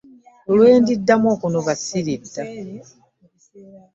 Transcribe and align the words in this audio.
Lwe 0.55 0.69
ndiddamu 0.81 1.27
okunoba 1.35 1.73
ssiridda. 1.79 2.41